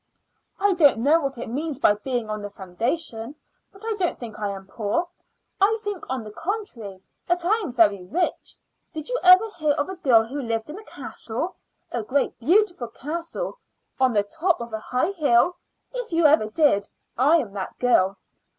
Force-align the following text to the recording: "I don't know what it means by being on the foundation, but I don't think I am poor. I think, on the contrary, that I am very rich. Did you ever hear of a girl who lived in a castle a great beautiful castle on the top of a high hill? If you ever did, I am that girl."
"I 0.59 0.73
don't 0.73 0.97
know 0.97 1.19
what 1.21 1.37
it 1.37 1.47
means 1.47 1.77
by 1.77 1.93
being 1.93 2.27
on 2.27 2.41
the 2.41 2.49
foundation, 2.49 3.35
but 3.71 3.83
I 3.85 3.93
don't 3.99 4.17
think 4.17 4.39
I 4.39 4.49
am 4.49 4.65
poor. 4.65 5.07
I 5.61 5.77
think, 5.83 6.05
on 6.09 6.23
the 6.23 6.31
contrary, 6.31 7.03
that 7.27 7.45
I 7.45 7.57
am 7.63 7.71
very 7.71 8.03
rich. 8.03 8.55
Did 8.93 9.09
you 9.09 9.19
ever 9.21 9.45
hear 9.59 9.73
of 9.73 9.89
a 9.89 9.95
girl 9.95 10.23
who 10.23 10.41
lived 10.41 10.71
in 10.71 10.79
a 10.79 10.83
castle 10.85 11.55
a 11.91 12.01
great 12.01 12.39
beautiful 12.39 12.87
castle 12.87 13.59
on 13.99 14.11
the 14.13 14.23
top 14.23 14.59
of 14.59 14.73
a 14.73 14.79
high 14.79 15.11
hill? 15.11 15.57
If 15.93 16.11
you 16.11 16.25
ever 16.25 16.47
did, 16.49 16.89
I 17.15 17.37
am 17.37 17.53
that 17.53 17.77
girl." 17.77 18.17